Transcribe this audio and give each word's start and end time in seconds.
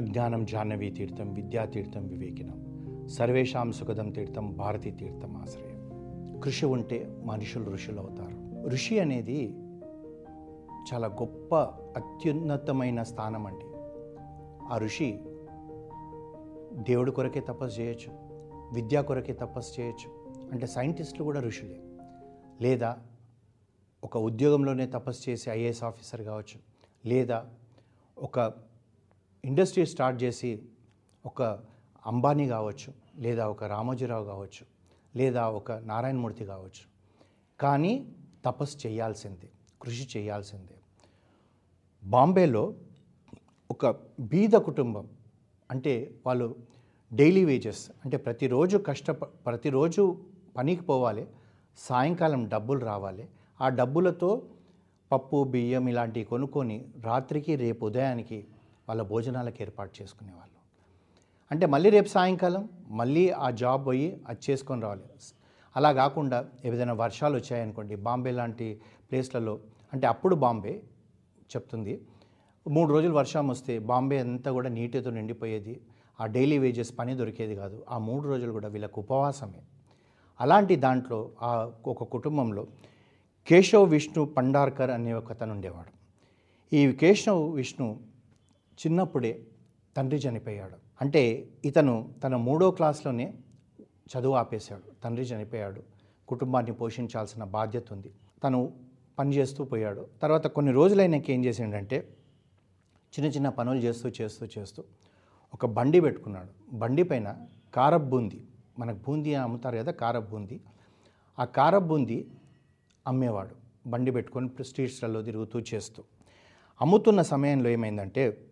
అజ్ఞానం 0.00 0.44
జాహ్నవీ 0.44 0.90
తీర్థం 0.90 1.34
విద్యాతీర్థం 1.34 2.06
వివేకినం. 2.06 2.70
సర్వేషాం 3.08 3.72
సుఖదం 3.72 4.10
తీర్థం 4.10 4.52
భారతీ 4.52 4.90
తీర్థం 4.90 5.36
ఆశ్రయం. 5.36 5.80
కృషి 6.40 6.66
ఉంటే 6.66 7.16
మనుషులు 7.24 7.70
ఋషులు 7.70 8.00
అవుతారు 8.00 8.68
ఋషి 8.68 8.98
అనేది 8.98 9.54
చాలా 10.94 11.06
గొప్ప 11.06 11.54
అత్యున్నతమైన 11.96 13.02
స్థానం 13.02 13.46
అండి. 13.46 13.64
ఆ 14.74 14.78
ఋషి 14.78 15.20
దేవుడి 16.72 17.10
కొరకే 17.10 17.40
తపస్సు 17.40 17.80
చేయొచ్చు 17.80 18.12
విద్యా 18.74 19.02
కొరకే 19.02 19.32
తపస్సు 19.32 19.80
చేయొచ్చు. 19.80 20.32
అంటే 20.52 20.66
సైంటిస్టులు 20.66 21.24
కూడా 21.24 21.40
ఋషులే. 21.40 21.80
లేదా 22.60 22.96
ఒక 24.04 24.16
ఉద్యోగంలోనే 24.16 24.86
తపస్సు 24.86 25.30
చేసి 25.30 25.50
ఐఏఎస్ 25.50 25.84
ఆఫీసర్ 25.84 26.22
కావచ్చు. 26.22 26.60
లేదా 27.08 27.46
ఒక 28.18 28.69
ఇండస్ట్రీ 29.44 29.86
స్టార్ట్ 29.86 30.22
చేసి 30.22 30.62
ఒక 31.26 31.42
అంబానీ 32.06 32.48
కావచ్చు 32.48 32.92
లేదా 33.16 33.48
ఒక 33.48 33.64
రామోజీరావు 33.64 34.24
కావచ్చు 34.24 34.66
లేదా 35.16 35.48
ఒక 35.48 35.72
నారాయణమూర్తి 35.72 36.44
కావచ్చు. 36.44 36.84
కానీ 37.60 38.12
తపస్సు 38.44 38.88
చేయాల్సిందే 38.88 39.48
కృషి 39.82 40.18
చేయాల్సిందే. 40.18 40.76
బాంబేలో 42.04 42.74
ఒక 43.70 43.86
బీద 44.20 44.50
కుటుంబం 44.50 45.08
అంటే 45.70 46.14
వాళ్ళు 46.26 46.56
డైలీ 47.12 47.44
వేజెస్ 47.44 47.90
అంటే 48.04 48.16
ప్రతిరోజు 48.16 48.78
కష్ట 48.78 49.10
ప్రతిరోజు 49.10 50.18
పనికి 50.56 50.82
పోవాలి 50.82 51.26
సాయంకాలం 51.78 52.48
డబ్బులు 52.48 52.80
రావాలి. 52.84 53.28
ఆ 53.60 53.68
డబ్బులతో 53.68 54.42
పప్పు 55.12 55.44
బియ్యం 55.44 55.88
ఇలాంటివి 55.88 56.26
కొనుక్కొని 56.26 56.84
రాత్రికి 57.00 57.56
రేపు 57.56 57.86
ఉదయానికి 57.86 58.44
వాళ్ళ 58.88 59.02
భోజనాలకు 59.02 59.56
ఏర్పాటు 59.60 60.02
చేసుకునేవాళ్ళు. 60.02 60.60
అంటే 61.50 61.66
మళ్ళీ 61.66 61.90
రేపు 61.90 62.08
సాయంకాలం 62.08 62.68
మళ్ళీ 62.90 63.30
ఆ 63.30 63.50
జాబ్ 63.50 63.86
పోయి 63.86 64.20
అది 64.28 64.38
చేసుకొని 64.50 64.82
రావాలి. 64.82 65.02
అలా 65.76 65.92
కాకుండా 65.92 66.48
ఏదైనా 66.64 66.92
వర్షాలు 66.92 67.36
వచ్చాయనుకోండి 67.36 67.96
బాంబే 67.96 68.30
లాంటి 68.30 68.80
ప్లేస్లలో 69.10 69.60
అంటే 69.92 70.06
అప్పుడు 70.06 70.34
బాంబే 70.34 70.82
చెప్తుంది. 71.56 72.00
మూడు 72.68 72.92
రోజులు 72.92 73.12
వర్షం 73.12 73.48
వస్తే 73.48 73.78
బాంబే 73.78 74.18
అంతా 74.18 74.52
కూడా 74.52 74.68
నీటితో 74.68 75.10
నిండిపోయేది. 75.10 75.80
ఆ 76.20 76.26
డైలీ 76.26 76.58
వేజెస్ 76.58 76.98
పని 76.98 77.14
దొరికేది 77.14 77.54
కాదు. 77.54 77.86
ఆ 77.90 77.98
మూడు 77.98 78.28
రోజులు 78.28 78.52
కూడా 78.52 78.68
వీళ్ళకు 78.68 79.00
ఉపవాసమే. 79.00 79.62
అలాంటి 80.40 80.76
దాంట్లో 80.76 81.30
ఆ 81.42 81.72
ఒక 81.86 82.04
కుటుంబంలో 82.04 82.66
కేశవ్ 83.46 83.90
విష్ణు 83.90 84.24
పండార్కర్ 84.24 84.90
అనే 84.90 85.12
ఒక 85.12 85.30
అతను 85.30 85.52
ఉండేవాడు. 85.52 85.92
ఈ 86.76 86.92
కేశవ్ 86.92 87.54
విష్ణు 87.54 88.09
చిన్నప్పుడే 88.86 89.46
తండ్రి 89.96 90.18
చనిపోయాడు. 90.18 90.76
అంటే 91.00 91.48
ఇతను 91.64 92.14
తన 92.24 92.36
మూడో 92.36 92.70
క్లాస్లోనే 92.70 93.34
చదువు 94.12 94.34
ఆపేశాడు. 94.34 95.02
తండ్రి 95.04 95.24
చనిపోయాడు. 95.24 95.82
కుటుంబాన్ని 96.28 96.72
పోషించాల్సిన 96.72 97.44
బాధ్యత 97.44 97.92
ఉంది. 97.92 98.10
తను 98.44 98.72
పని 99.18 99.36
చేస్తూ 99.36 99.64
పోయాడు. 99.64 100.06
తర్వాత 100.22 100.46
కొన్ని 100.46 100.72
రోజులైనాక 100.72 101.30
ఏం 101.30 101.44
చేసిండంటే 101.44 102.16
చిన్న 103.18 103.30
చిన్న 103.30 103.48
పనులు 103.48 103.78
చేస్తూ 103.78 104.08
చేస్తూ 104.20 104.46
చేస్తూ 104.58 104.84
ఒక 105.54 105.66
బండి 105.66 106.00
పెట్టుకున్నాడు. 106.00 106.76
బండి 106.76 107.02
పైన 107.02 107.36
కారప్ 107.74 108.04
బూంది 108.04 108.46
మనకు 108.78 108.96
బూందీ 108.96 109.34
అమ్ముతారు 109.34 109.76
కదా 109.76 109.92
కారప్ 109.92 110.30
బూంది 110.30 110.60
ఆ 111.38 111.44
కారప్ 111.44 111.84
బూంది 111.84 112.30
అమ్మేవాడు. 113.06 113.54
బండి 113.86 114.10
పెట్టుకొని 114.10 114.64
స్ట్రీట్స్లలో 114.64 115.22
తిరుగుతూ 115.22 115.60
చేస్తూ. 115.60 116.04
అమ్ముతున్న 116.80 117.22
సమయంలో 117.22 117.70
ఏమైందంటే 117.70 118.49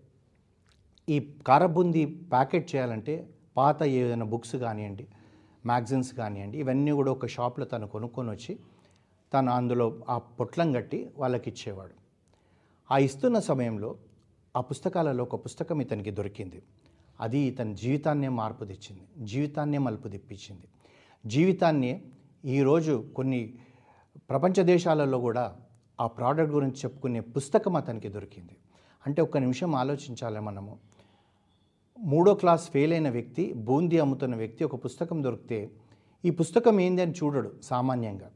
ఈ 1.09 1.31
కారబుంది 1.47 2.07
ప్యాకెట్ 2.07 2.75
చేయాలంటే 2.75 3.29
పాత 3.57 3.83
ఏదైనా 3.83 4.25
బుక్స్ 4.25 4.57
కానివ్వండి 4.57 5.07
మ్యాగజైన్స్ 5.67 6.15
కానివ్వండి 6.15 6.59
ఇవన్నీ 6.59 6.91
కూడా 6.91 7.11
ఒక 7.13 7.27
షాప్లో 7.27 7.65
తను 7.65 7.87
కొనుక్కొని 7.87 8.31
వచ్చి 8.31 8.59
తను 9.35 9.53
అందులో 9.53 10.01
ఆ 10.09 10.19
పొట్లం 10.19 10.73
కట్టి 10.73 11.11
వాళ్ళకి 11.17 11.51
ఇచ్చేవాడు. 11.51 11.95
ఆ 12.91 12.99
ఇస్తున్న 12.99 13.39
సమయంలో 13.39 13.97
ఆ 14.57 14.61
పుస్తకాలలో 14.61 15.25
ఒక 15.25 15.45
పుస్తకం 15.45 15.81
ఇతనికి 15.81 16.11
దొరికింది. 16.11 16.63
అది 17.21 17.39
ఇతని 17.39 17.75
జీవితాన్నే 17.75 18.29
మార్పు 18.29 18.65
తెచ్చింది 18.65 19.27
జీవితాన్నే 19.27 19.79
మలుపు 19.79 20.09
తెప్పించింది. 20.09 20.67
జీవితాన్ని 21.27 22.03
ఈరోజు 22.45 23.05
కొన్ని 23.17 23.55
ప్రపంచ 24.31 24.63
దేశాలలో 24.63 25.19
కూడా 25.21 25.57
ఆ 26.01 26.07
ప్రోడక్ట్ 26.07 26.55
గురించి 26.55 26.77
చెప్పుకునే 26.77 27.21
పుస్తకం 27.21 27.77
అతనికి 27.77 28.09
దొరికింది. 28.09 28.57
అంటే 29.07 29.23
ఒక్క 29.23 29.39
నిమిషం 29.39 29.75
ఆలోచించాలి 29.75 30.41
మనము. 30.41 30.88
మూడో 31.99 32.35
క్లాస్ 32.35 32.71
ఫెయిల్ 32.71 32.93
అయిన 32.93 33.09
వ్యక్తి 33.09 33.53
బూందీ 33.53 33.99
అమ్ముతున్న 33.99 34.37
వ్యక్తి 34.37 34.65
ఒక 34.65 34.85
పుస్తకం 34.85 35.25
దొరికితే 35.25 35.71
ఈ 36.25 36.31
పుస్తకం 36.31 36.81
ఏంది 36.81 37.03
అని 37.03 37.13
చూడడు 37.13 37.53
సామాన్యంగా. 37.63 38.31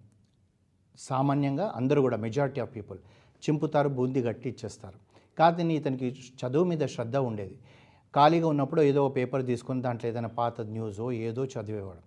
సామాన్యంగా 0.99 1.73
అందరూ 1.77 2.03
కూడా 2.03 2.17
మెజారిటీ 2.17 2.61
ఆఫ్ 2.61 2.77
పీపుల్ 2.77 2.99
చింపుతారు 3.43 3.89
బూందీ 3.89 4.21
గట్టి 4.21 4.49
ఇచ్చేస్తారు. 4.49 4.95
కాదని 5.39 5.77
ఇతనికి 5.77 6.17
చదువు 6.43 6.65
మీద 6.65 6.87
శ్రద్ధ 6.87 7.17
ఉండేది. 7.17 7.59
ఖాళీగా 8.15 8.49
ఉన్నప్పుడు 8.49 8.83
ఏదో 8.83 9.07
ఒక 9.07 9.17
పేపర్ 9.17 9.47
తీసుకొని 9.47 9.83
దాంట్లో 9.83 10.11
ఏదైనా 10.11 10.29
పాత 10.29 10.61
న్యూసో 10.61 11.13
ఏదో 11.13 11.45
చదివేవాడు. 11.45 12.03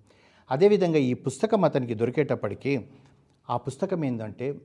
అదేవిధంగా 0.52 0.98
ఈ 0.98 1.14
పుస్తకం 1.14 1.66
అతనికి 1.66 1.94
దొరికేటప్పటికీ 1.94 2.86
ఆ 3.50 3.58
పుస్తకం 3.58 4.06
ఏంటంటే 4.06 4.62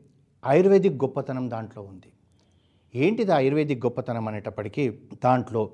ఆయుర్వేదిక్ 0.47 0.95
గొప్పతనం 0.95 1.51
దాంట్లో 1.51 1.83
ఉంది. 1.83 2.13
ఏంటిది 2.95 3.33
ఆయుర్వేదిక్ 3.33 3.87
గొప్పతనం 3.87 4.29
అనేటప్పటికీ 4.29 4.91
దాంట్లో 5.25 5.71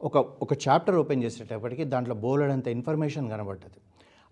ఒక 0.00 0.16
ఒక 0.44 0.52
చాప్టర్ 0.68 0.94
ఓపెన్ 0.94 1.22
చేసేటప్పటికి 1.24 1.84
దాంట్లో 1.84 2.14
బోలెడంత 2.14 2.68
ఇన్ఫర్మేషన్ 2.68 3.30
కనబడ్డది. 3.30 3.78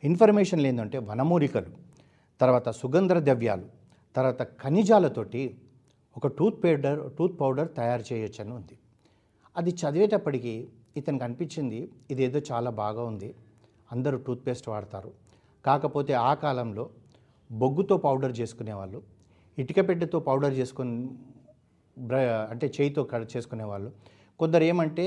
ఇన్ఫర్మేషన్లు 0.02 0.66
ఏంటంటే 0.66 0.98
వనమూలికలు 0.98 1.70
తర్వాత 2.40 2.68
సుగంధ 2.70 3.12
ద్రవ్యాలు 3.12 3.66
తర్వాత 4.16 4.42
ఖనిజాలతోటి 4.42 5.42
ఒక 6.16 6.26
టూత్ 6.26 6.58
పౌడర్ 6.64 7.00
టూత్ 7.18 7.40
పౌడర్ 7.40 7.68
తయారు 7.76 8.04
చేయొచ్చని 8.12 8.52
ఉంది. 8.52 8.76
అది 9.56 9.70
చదివేటప్పటికీ 9.70 10.68
ఇతనికి 10.96 11.24
అనిపించింది 11.24 11.90
ఇదేదో 12.10 12.42
చాలా 12.50 12.70
బాగా 12.70 13.02
ఉంది 13.02 13.34
అందరూ 13.92 14.18
టూత్పేస్ట్ 14.18 14.68
వాడతారు. 14.68 15.12
కాకపోతే 15.66 16.12
ఆ 16.28 16.34
కాలంలో 16.34 16.90
బొగ్గుతో 17.50 17.96
పౌడర్ 17.96 18.40
చేసుకునేవాళ్ళు 18.40 19.02
ఇటుక 19.58 19.88
పెట్టెతో 19.88 20.18
పౌడర్ 20.18 20.54
చేసుకొని 20.54 21.08
బ్ర 21.96 22.16
అంటే 22.50 22.72
చేయితో 22.80 23.02
కడ 23.04 23.26
చేసుకునేవాళ్ళు 23.36 23.92
కొందరు 24.40 24.64
ఏమంటే 24.64 25.04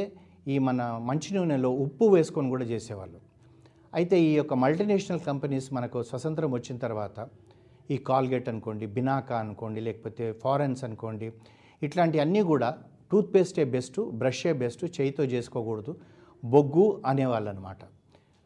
ఈ 0.47 0.57
మన 0.59 0.81
మంచి 1.01 1.35
నూనెలో 1.35 1.69
ఉప్పు 1.75 2.05
వేసుకొని 2.05 2.49
కూడా 2.49 2.65
చేసేవాళ్ళు. 2.65 3.19
అయితే 3.93 4.21
ఈ 4.21 4.33
యొక్క 4.33 4.53
మల్టీనేషనల్ 4.55 5.19
కంపెనీస్ 5.19 5.73
మనకు 5.73 6.03
స్వతంత్రం 6.03 6.51
వచ్చిన 6.51 6.77
తర్వాత 6.77 7.17
ఈ 7.89 7.97
కాల్గేట్ 8.01 8.49
అనుకోండి 8.49 8.85
బినాకా 8.87 9.35
అనుకోండి 9.37 9.81
లేకపోతే 9.81 10.31
ఫారెన్స్ 10.43 10.83
అనుకోండి 10.83 11.27
ఇట్లాంటివన్నీ 11.81 12.43
కూడా 12.43 12.69
టూత్పేస్టే 13.11 13.63
బెస్ట్ 13.65 13.99
బ్రషే 14.13 14.53
బెస్ట్ 14.53 14.85
చేయితో 14.97 15.23
చేసుకోకూడదు. 15.25 15.91
బొగ్గు 16.43 17.01
అనేవాళ్ళు 17.05 17.49
అనమాట 17.49 17.81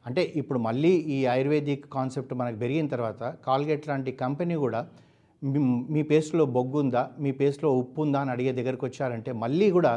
అంటే 0.06 0.34
ఇప్పుడు 0.36 0.60
మళ్ళీ 0.60 0.90
ఈ 1.08 1.26
ఆయుర్వేదిక్ 1.26 1.86
కాన్సెప్ట్ 1.88 2.34
మనకు 2.34 2.58
పెరిగిన 2.58 2.88
తర్వాత 2.88 3.24
కాల్గేట్ 3.46 3.88
లాంటి 3.88 4.12
కంపెనీ 4.14 4.56
కూడా 4.56 4.80
మీ- 5.92 6.08
పేస్ట్లో 6.10 6.46
బొగ్గు 6.48 6.80
ఉందా 6.80 7.12
మీ 7.20 7.32
పేస్ట్లో 7.32 7.70
ఉప్పు 7.72 8.02
ఉందా 8.02 8.20
అని 8.20 8.32
అడిగే 8.32 8.52
దగ్గరకు 8.52 8.86
వచ్చారంటే 8.86 9.32
మళ్ళీ 9.34 9.72
కూడా 9.72 9.92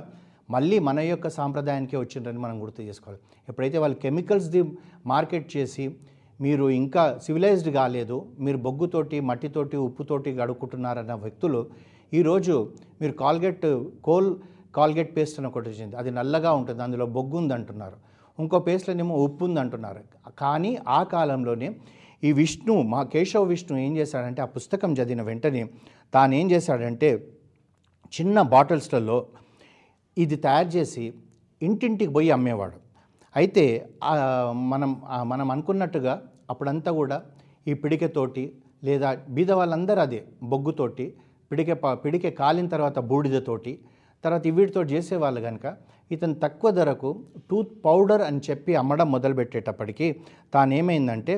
మళ్ళీ 0.48 0.78
మన 0.88 1.00
యొక్క 1.12 1.28
సాంప్రదాయానికే 1.38 1.96
వచ్చిందని 1.96 2.40
మనం 2.44 2.56
గుర్తు 2.62 2.80
చేసుకోవాలి. 2.88 3.20
ఎప్పుడైతే 3.50 3.78
వాళ్ళు 3.82 3.96
కెమికల్స్ది 4.04 4.62
మార్కెట్ 5.12 5.48
చేసి 5.56 5.84
మీరు 6.40 6.64
ఇంకా 6.80 7.02
సివిలైజ్డ్ 7.24 7.70
కాలేదు 7.78 8.16
మీరు 8.44 8.58
బొగ్గుతోటి 8.66 9.18
మట్టితోటి 9.30 9.76
ఉప్పుతోటి 9.88 10.30
గడుక్కుంటున్నారన్న 10.40 11.14
వ్యక్తులు 11.24 11.60
ఈరోజు 12.12 12.54
మీరు 13.00 13.12
కాల్గేట్ 13.24 13.66
కోల్ 14.08 14.30
కాల్గేట్ 14.78 15.10
పేస్ట్ 15.16 15.38
అని 15.38 15.48
ఒకటి 15.50 15.68
వచ్చింది. 15.70 15.94
అది 16.00 16.10
నల్లగా 16.18 16.50
ఉంటుంది 16.60 16.82
అందులో 16.82 17.06
బొగ్గు 17.16 17.36
ఉంది 17.40 17.54
అంటున్నారు 17.58 17.96
ఇంకో 18.38 18.58
పేస్ట్లోనేమో 18.68 19.14
ఉప్పు 19.24 19.44
ఉందంటున్నారు. 19.48 20.00
కానీ 20.42 20.70
ఆ 20.88 21.00
కాలంలోనే 21.14 21.68
ఈ 22.22 22.32
విష్ణు 22.32 22.74
మా 22.92 23.02
కేశవ 23.12 23.42
విష్ణు 23.52 23.76
ఏం 23.78 23.96
చేశాడంటే 23.96 24.42
ఆ 24.42 24.48
పుస్తకం 24.56 24.90
చదివిన 24.98 25.22
వెంటనే 25.22 25.62
తాను 26.14 26.34
ఏం 26.34 26.50
చేశాడంటే 26.50 27.10
చిన్న 28.12 28.42
బాటిల్స్లలో 28.54 29.18
ఇది 30.16 30.36
తయారు 30.36 30.70
చేసి 30.76 31.04
ఇంటింటికి 31.62 32.12
పోయి 32.12 32.30
అమ్మేవాడు. 32.36 32.78
అయితే 33.34 33.64
మనం 34.72 34.90
మనం 35.24 35.46
అనుకున్నట్టుగా 35.50 36.14
అప్పుడంతా 36.50 36.90
కూడా 36.92 37.16
ఈ 37.68 37.74
పిడికెతోటి 37.82 38.44
లేదా 38.84 39.08
బీద 39.36 39.50
వాళ్ళందరూ 39.52 40.00
అదే 40.00 40.20
బొగ్గుతోటి 40.52 41.06
పిడికె 41.50 41.74
పిడికె 42.04 42.30
కాలిన 42.40 42.66
తర్వాత 42.68 42.98
బూడిదతోటి 43.10 43.72
తర్వాత 44.24 44.46
వీటితో 44.58 44.82
చేసేవాళ్ళు 44.92 45.40
కనుక 45.40 45.66
ఇతను 46.10 46.34
తక్కువ 46.42 46.70
ధరకు 46.70 47.10
టూత్ 47.50 47.72
పౌడర్ 47.84 48.22
అని 48.22 48.40
చెప్పి 48.50 48.72
అమ్మడం 48.74 49.08
మొదలుపెట్టేటప్పటికి 49.12 50.06
తానేమైందంటే 50.54 51.34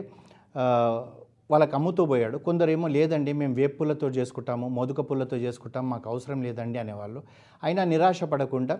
వాళ్ళకి 1.50 1.74
అమ్ముతూ 1.76 2.06
పోయాడు. 2.06 2.38
కొందరేమో 2.38 2.88
లేదండి 2.88 3.32
మేము 3.32 3.54
వేపు 3.54 3.76
పుల్లతో 3.78 4.08
చేసుకుంటాము 4.08 4.68
మోదుక 4.68 5.00
పుల్లతో 5.00 5.36
చేసుకుంటాం 5.36 5.90
మాకు 5.90 6.10
అవసరం 6.10 6.42
లేదండి 6.42 6.78
అనేవాళ్ళు. 6.78 7.22
అయినా 7.64 7.84
నిరాశ 7.84 8.24
పడకుండా 8.24 8.78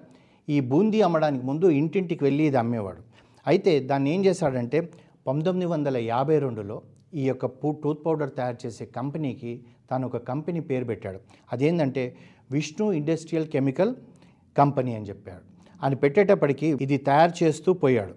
ఈ 0.49 0.61
బూందీ 0.61 1.01
అమ్మడానికి 1.01 1.47
ముందు 1.47 1.67
ఇంటింటికి 1.71 2.25
వెళ్ళి 2.25 2.45
ఇది 2.45 2.57
అమ్మేవాడు. 2.57 3.03
అయితే 3.47 3.81
దాన్ని 3.81 4.15
ఏం 4.15 4.25
చేశాడంటే 4.25 4.91
పంతొమ్మిది 5.27 5.71
వందల 5.71 5.97
యాభై 5.97 6.39
రెండులో 6.39 6.83
ఈ 7.15 7.29
యొక్క 7.29 7.47
పూ 7.47 7.73
టూత్ 7.73 8.07
పౌడర్ 8.07 8.31
తయారు 8.31 8.57
చేసే 8.67 8.85
కంపెనీకి 8.85 9.61
తాను 9.91 10.07
ఒక 10.07 10.17
కంపెనీ 10.17 10.61
పేరు 10.61 10.85
పెట్టాడు. 10.85 11.21
అదేంటంటే 11.53 12.17
విష్ణు 12.51 12.93
ఇండస్ట్రియల్ 12.93 13.47
కెమికల్ 13.49 13.95
కంపెనీ 14.59 14.95
అని 14.95 15.05
చెప్పాడు. 15.05 15.45
అని 15.85 15.97
పెట్టేటప్పటికి 15.97 16.67
ఇది 16.67 16.97
తయారు 16.97 17.45
చేస్తూ 17.45 17.73
పోయాడు. 17.73 18.15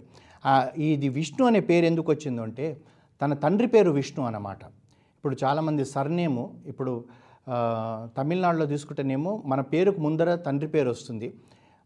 ఇది 0.81 1.09
విష్ణు 1.09 1.47
అనే 1.47 1.59
పేరు 1.59 1.85
ఎందుకు 1.85 2.11
వచ్చిందంటే 2.11 2.77
తన 3.21 3.33
తండ్రి 3.43 3.67
పేరు 3.73 3.91
విష్ణు 3.99 4.21
అన్నమాట. 4.29 4.61
ఇప్పుడు 5.17 5.35
చాలామంది 5.43 5.83
సర్నేము 5.95 6.43
ఇప్పుడు 6.71 6.93
తమిళనాడులో 8.17 8.65
తీసుకుంటేనేమో 8.73 9.31
మన 9.51 9.61
పేరుకు 9.73 9.99
ముందర 10.05 10.29
తండ్రి 10.47 10.69
పేరు 10.73 10.89
వస్తుంది. 10.95 11.27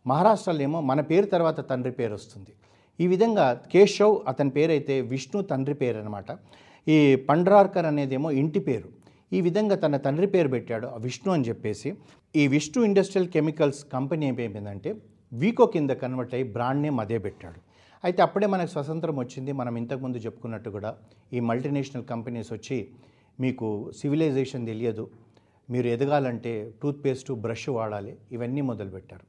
మహారాష్ట్రలో 0.05 0.61
ఏమో 0.67 0.79
మన 0.91 0.99
పేరు 1.11 1.27
తర్వాత 1.35 1.59
తండ్రి 1.69 1.93
పేరు 1.99 2.13
వస్తుంది. 2.19 2.51
ఈ 2.99 3.05
విధంగా 3.13 3.45
కేశవ్ 3.73 4.15
అతని 4.31 4.51
పేరైతే 4.57 4.95
విష్ణు 5.13 5.41
తండ్రి 5.51 5.75
పేరు 5.81 5.97
అనమాట 6.01 6.25
ఈ 6.87 6.97
పండ్రార్కర్ 7.29 7.87
అనేదేమో 7.91 8.29
ఇంటి 8.41 8.61
పేరు. 8.67 8.89
ఈ 9.37 9.39
విధంగా 9.47 9.75
తన 9.83 9.97
తండ్రి 10.05 10.27
పేరు 10.33 10.49
పెట్టాడు 10.55 10.87
ఆ 10.95 10.97
విష్ణు 11.05 11.29
అని 11.35 11.45
చెప్పేసి. 11.49 11.89
ఈ 12.41 12.43
విష్ణు 12.55 12.79
ఇండస్ట్రియల్ 12.89 13.29
కెమికల్స్ 13.35 13.81
కంపెనీ 13.95 14.25
ఏమైందంటే 14.31 14.91
వీకో 15.31 15.65
కింద 15.75 15.91
కన్వర్ట్ 16.01 16.33
అయ్యి 16.37 16.47
బ్రాండ్ 16.55 16.83
నేమ్ 16.85 16.99
అదే 17.03 17.17
పెట్టాడు. 17.25 17.59
అయితే 18.03 18.19
అప్పుడే 18.21 18.47
మనకు 18.47 18.71
స్వతంత్రం 18.75 19.15
వచ్చింది. 19.19 19.51
మనం 19.51 19.73
ఇంతకుముందు 19.77 20.17
చెప్పుకున్నట్టు 20.17 20.69
కూడా 20.69 20.91
ఈ 21.33 21.39
మల్టీనేషనల్ 21.49 22.05
కంపెనీస్ 22.05 22.53
వచ్చి 22.53 22.87
మీకు 23.39 23.91
సివిలైజేషన్ 23.99 24.65
తెలియదు. 24.65 25.03
మీరు 25.69 25.87
ఎదగాలంటే 25.87 26.53
టూత్పేస్ట్ 26.83 27.31
బ్రష్ 27.31 27.69
వాడాలి. 27.69 28.13
ఇవన్నీ 28.31 28.61
మొదలుపెట్టారు. 28.61 29.25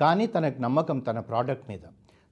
కానీ 0.00 0.26
తనకు 0.26 0.60
నమ్మకం 0.62 0.98
తన 0.98 1.18
ప్రోడక్ట్ 1.20 1.66
మీద. 1.70 1.84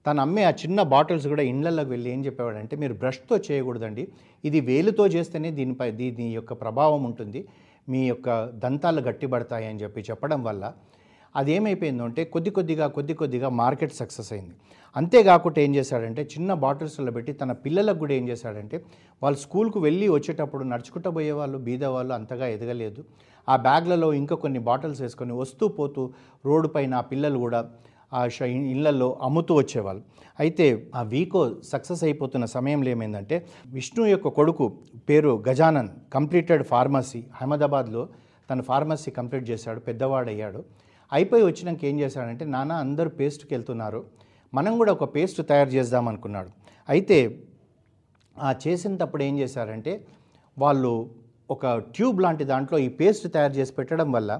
తను 0.06 0.20
అమ్మే 0.20 0.44
ఆ 0.44 0.52
చిన్న 0.62 0.82
బాటిల్స్ 0.92 1.26
కూడా 1.32 1.42
ఇండ్లలోకి 1.42 1.90
వెళ్ళి 1.90 2.08
ఏం 2.10 2.20
చెప్పేవాడంటే 2.26 2.76
మీరు 2.76 2.94
బ్రష్తో 2.94 3.34
చేయకూడదండి. 3.48 4.04
ఇది 4.44 4.60
వేలుతో 4.60 5.06
చేస్తేనే 5.06 5.50
దీనిపై 5.50 5.90
దీని 5.90 6.26
యొక్క 6.34 6.52
ప్రభావం 6.62 7.04
ఉంటుంది. 7.04 7.40
మీ 7.88 8.00
యొక్క 8.08 8.28
దంతాలు 8.64 9.00
గట్టిపడతాయి 9.00 9.66
అని 9.66 9.80
చెప్పి 9.82 10.00
చెప్పడం 10.10 10.40
వల్ల 10.44 10.64
అదేమైపోయిందో 11.34 12.04
అంటే 12.10 12.22
కొద్ది 12.34 12.50
కొద్దిగా 12.56 12.86
కొద్ది 12.96 13.14
కొద్దిగా 13.20 13.48
మార్కెట్ 13.62 13.94
సక్సెస్ 14.00 14.30
అయింది. 14.34 14.54
అంతేకాకుండా 14.96 15.60
ఏం 15.66 15.72
చేశాడంటే 15.76 16.22
చిన్న 16.32 16.52
బాటిల్స్లో 16.64 17.12
పెట్టి 17.16 17.32
తన 17.32 17.52
పిల్లలకు 17.64 17.98
కూడా 18.02 18.14
ఏం 18.18 18.24
చేశాడంటే 18.30 18.76
వాళ్ళు 19.22 19.38
స్కూల్కు 19.44 19.78
వెళ్ళి 19.86 20.08
వచ్చేటప్పుడు 20.16 20.64
నడుచుకుంటూ 20.72 21.10
పోయేవాళ్ళు 21.10 21.58
బీదవాళ్ళు 21.68 22.12
అంతగా 22.18 22.46
ఎదగలేదు. 22.56 23.00
ఆ 23.48 23.56
బ్యాగ్లలో 23.66 24.08
ఇంకా 24.22 24.36
కొన్ని 24.42 24.58
బాటిల్స్ 24.68 25.00
వేసుకొని 25.04 25.32
వస్తూ 25.42 25.68
పోతూ 25.78 26.02
రోడ్డు 26.48 26.68
పైన 26.68 26.94
ఆ 26.94 27.04
పిల్లలు 27.12 27.38
కూడా 27.38 27.60
ఆ 28.12 28.22
ఇళ్ళలో 28.72 29.08
అమ్ముతూ 29.26 29.52
వచ్చేవాళ్ళు. 29.60 30.02
అయితే 30.42 30.66
ఆ 30.94 31.02
వీకో 31.14 31.40
సక్సెస్ 31.72 32.02
అయిపోతున్న 32.04 32.44
సమయంలో 32.56 32.88
ఏమైందంటే 32.90 33.36
విష్ణు 33.76 34.04
యొక్క 34.06 34.28
కొడుకు 34.38 34.64
పేరు 35.08 35.32
గజానన్ 35.48 35.90
కంప్లీటెడ్ 36.12 36.62
ఫార్మసీ. 36.72 37.20
అహ్మదాబాద్లో 37.40 38.02
తన 38.50 38.60
ఫార్మసీ 38.60 39.10
కంప్లీట్ 39.10 39.46
చేశాడు 39.50 39.80
పెద్దవాడయ్యాడు. 39.80 40.62
అయిపోయి 41.12 41.44
వచ్చినాక 41.48 41.84
ఏం 41.90 41.96
చేశాడంటే 42.02 42.44
నాన్న 42.54 42.72
అందరూ 42.84 43.10
పేస్ట్కి 43.20 43.50
వెళ్తున్నారు 43.54 44.00
మనం 44.52 44.72
కూడా 44.80 44.92
ఒక 44.96 45.06
పేస్ట్ 45.14 45.40
తయారు 45.50 45.70
చేద్దాం 45.76 46.06
అనుకున్నాడు. 46.12 46.50
అయితే 46.88 47.18
ఆ 48.36 48.50
చేసినప్పుడు 48.64 49.22
ఏం 49.28 49.34
చేశారంటే 49.42 49.92
వాళ్ళు 50.56 50.92
ఒక 51.54 51.72
ట్యూబ్ 51.94 52.18
లాంటి 52.24 52.44
దాంట్లో 52.52 52.76
ఈ 52.86 52.88
పేస్ట్ 53.00 53.26
తయారు 53.34 53.54
చేసి 53.58 53.72
పెట్టడం 53.78 54.08
వల్ల 54.16 54.32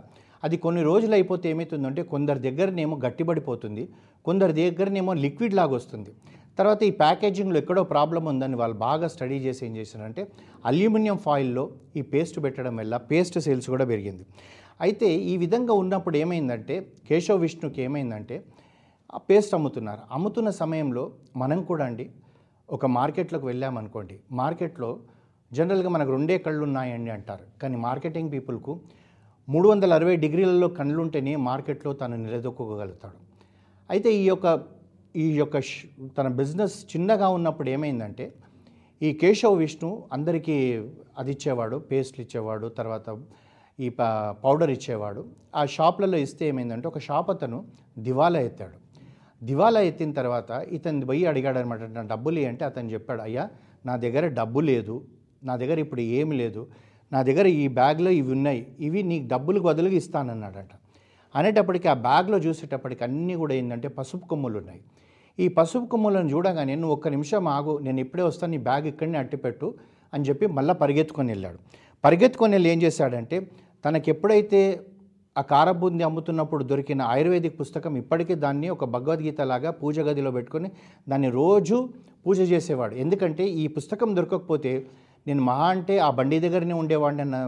అది 0.42 0.56
కొన్ని 0.64 0.82
రోజులు 0.90 1.14
అయిపోతే 1.18 1.46
ఏమవుతుందంటే 1.50 2.02
కొందరి 2.12 2.40
దగ్గరనేమో 2.46 2.94
గట్టిపడిపోతుంది 3.04 3.82
కొందరి 4.24 4.52
దగ్గరనేమో 4.60 5.12
లిక్విడ్ 5.24 5.54
లాగా 5.58 5.74
వస్తుంది. 5.80 6.10
తర్వాత 6.58 6.80
ఈ 6.88 6.92
ప్యాకేజింగ్లో 7.02 7.58
ఎక్కడో 7.62 7.82
ప్రాబ్లం 7.92 8.24
ఉందని 8.32 8.56
వాళ్ళు 8.62 8.76
బాగా 8.86 9.06
స్టడీ 9.12 9.38
చేసి 9.44 9.62
ఏం 9.66 9.72
చేశారంటే 9.76 10.22
అల్యూమినియం 10.70 11.18
ఫాయిల్లో 11.26 11.64
ఈ 11.98 12.02
పేస్ట్ 12.12 12.38
పెట్టడం 12.44 12.74
వల్ల 12.80 12.96
పేస్ట్ 13.10 13.38
సేల్స్ 13.46 13.68
కూడా 13.74 13.84
పెరిగింది. 13.92 14.24
అయితే 14.80 15.08
ఈ 15.32 15.36
విధంగా 15.36 15.74
ఉన్నప్పుడు 15.82 16.16
ఏమైందంటే 16.22 16.74
కేశవ 17.08 17.36
విష్ణుకి 17.44 17.80
ఏమైందంటే 17.86 18.36
ఆ 19.14 19.18
పేస్ట్ 19.28 19.54
అమ్ముతున్నారు. 19.58 20.02
అమ్ముతున్న 20.16 20.50
సమయంలో 20.62 21.04
మనం 21.36 21.58
కూడా 21.70 21.84
అండి 21.90 22.06
ఒక 22.68 22.86
మార్కెట్లోకి 22.98 23.46
వెళ్ళామనుకోండి 23.46 24.16
మార్కెట్లో 24.40 24.90
జనరల్గా 25.52 25.90
మనకు 25.96 26.10
రెండే 26.16 26.36
కళ్ళు 26.38 26.62
ఉన్నాయండి 26.68 27.10
అంటారు. 27.16 27.44
కానీ 27.62 27.76
మార్కెటింగ్ 27.86 28.30
పీపుల్కు 28.34 28.74
మూడు 29.48 29.66
వందల 29.68 29.92
అరవై 29.98 30.14
డిగ్రీలలో 30.24 30.68
కళ్ళు 30.78 30.98
ఉంటేనే 31.02 31.32
మార్కెట్లో 31.48 31.92
తను 31.92 32.16
నిలదొక్కగలుగుతాడు 32.16 33.18
అయితే 33.90 34.10
ఈ 34.20 34.24
యొక్క 34.28 34.46
ఈ 35.14 35.26
యొక్క 35.38 35.56
తన 36.18 36.28
బిజినెస్ 36.40 36.76
చిన్నగా 36.92 37.28
ఉన్నప్పుడు 37.28 37.70
ఏమైందంటే 37.70 38.26
ఈ 39.00 39.08
కేశవ 39.20 39.54
విష్ణు 39.54 39.90
అందరికీ 40.12 40.56
అది 41.18 41.30
ఇచ్చేవాడు 41.30 41.76
పేస్ట్లు 41.90 42.20
ఇచ్చేవాడు 42.24 42.68
తర్వాత 42.68 43.10
ఈ 43.78 43.88
పౌడర్ 44.44 44.70
ఇచ్చేవాడు. 44.70 45.22
ఆ 45.54 45.64
షాప్లలో 45.64 46.18
ఇస్తే 46.26 46.48
ఏమైందంటే 46.48 46.88
ఒక 46.88 46.98
షాప్ 46.98 47.30
అతను 47.30 47.58
దివాలా 47.98 48.40
ఎత్తాడు. 48.48 48.76
దివాలా 49.42 49.80
ఎత్తిన 49.80 50.12
తర్వాత 50.12 50.50
ఇతను 50.76 51.06
పోయి 51.06 51.26
అడిగాడు 51.26 51.58
అనమాట 51.58 51.82
నా 51.98 52.02
డబ్బులు 52.12 52.40
అంటే 52.50 52.64
అతను 52.64 52.90
చెప్పాడు 52.94 53.22
అయ్యా 53.22 53.44
నా 53.84 53.96
దగ్గర 53.96 54.24
డబ్బు 54.40 54.60
లేదు 54.60 54.96
నా 55.44 55.56
దగ్గర 55.56 55.78
ఇప్పుడు 55.78 56.00
ఏమి 56.18 56.34
లేదు 56.36 56.62
నా 57.12 57.22
దగ్గర 57.22 57.46
ఈ 57.46 57.68
బ్యాగ్లో 57.78 58.10
ఇవి 58.10 58.30
ఉన్నాయి 58.32 58.66
ఇవి 58.80 59.00
నీకు 59.02 59.26
డబ్బులకు 59.26 59.64
బదులుగా 59.64 59.96
ఇస్తానన్నాడట. 60.02 60.72
అనేటప్పటికి 61.34 61.88
ఆ 61.88 61.94
బ్యాగ్లో 61.94 62.38
చూసేటప్పటికి 62.38 63.04
అన్నీ 63.04 63.34
కూడా 63.34 63.54
ఏంటంటే 63.54 63.88
పసుపు 63.88 64.26
కొమ్ములు 64.26 64.56
ఉన్నాయి. 64.58 64.80
ఈ 65.38 65.48
పసుపు 65.48 65.86
కొమ్ములను 65.86 66.28
చూడగానే 66.28 66.74
నువ్వు 66.74 66.94
ఒక్క 66.96 67.08
నిమిషం 67.08 67.48
ఆగు 67.48 67.78
నేను 67.78 68.00
ఇప్పుడే 68.00 68.22
వస్తాను 68.22 68.50
నీ 68.50 68.58
బ్యాగ్ 68.58 68.86
ఇక్కడనే 68.86 69.18
అట్టిపెట్టు 69.18 69.74
అని 70.12 70.24
చెప్పి 70.24 70.46
మళ్ళీ 70.46 70.74
పరిగెత్తుకొని 70.74 71.30
వెళ్ళాడు. 71.32 71.58
పరిగెత్తుకొని 72.04 72.52
వెళ్ళి 72.52 72.68
ఏం 72.70 72.78
చేశాడంటే 72.82 73.36
తనకి 73.84 74.08
ఎప్పుడైతే 74.10 74.60
ఆ 75.36 75.42
కారబూంది 75.42 76.02
అమ్ముతున్నప్పుడు 76.04 76.62
దొరికిన 76.64 77.02
ఆయుర్వేదిక్ 77.02 77.60
పుస్తకం 77.60 77.92
ఇప్పటికీ 77.96 78.34
దాన్ని 78.34 78.68
ఒక 78.68 78.84
భగవద్గీత 78.84 79.40
లాగా 79.40 79.70
పూజ 79.70 80.00
గదిలో 80.00 80.30
పెట్టుకొని 80.30 80.68
దాన్ని 81.08 81.30
రోజు 81.30 81.76
పూజ 82.26 82.38
చేసేవాడు. 82.52 82.94
ఎందుకంటే 82.94 83.44
ఈ 83.62 83.66
పుస్తకం 83.66 84.10
దొరకకపోతే 84.16 84.72
నేను 85.26 85.42
మహా 85.42 85.68
అంటే 85.68 85.94
ఆ 85.98 86.10
బండి 86.10 86.38
దగ్గరనే 86.40 86.74
ఉండేవాడిని 86.74 87.22
అన్న 87.22 87.38